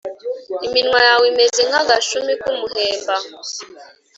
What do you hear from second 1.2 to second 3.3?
imeze nk’agashumi k’umuhemba,